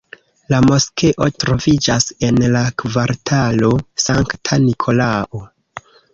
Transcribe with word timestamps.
La 0.51 0.59
moskeo 0.69 1.27
troviĝas 1.43 2.07
en 2.29 2.39
la 2.57 2.65
kvartalo 2.85 3.71
Sankta 4.07 4.61
Nikolao. 4.67 5.45